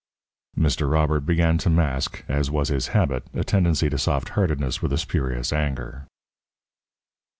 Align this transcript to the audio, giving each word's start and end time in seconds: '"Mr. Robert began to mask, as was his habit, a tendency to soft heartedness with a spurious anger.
'"Mr. 0.57 0.89
Robert 0.91 1.27
began 1.27 1.59
to 1.59 1.69
mask, 1.69 2.23
as 2.27 2.49
was 2.49 2.69
his 2.69 2.87
habit, 2.87 3.23
a 3.35 3.43
tendency 3.43 3.87
to 3.87 3.99
soft 3.99 4.29
heartedness 4.29 4.81
with 4.81 4.91
a 4.91 4.97
spurious 4.97 5.53
anger. 5.53 6.07